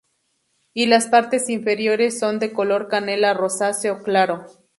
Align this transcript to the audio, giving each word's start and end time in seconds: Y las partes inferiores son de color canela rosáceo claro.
Y 0.73 0.87
las 0.87 1.05
partes 1.09 1.47
inferiores 1.47 2.17
son 2.17 2.39
de 2.39 2.51
color 2.53 2.87
canela 2.87 3.35
rosáceo 3.35 4.01
claro. 4.01 4.47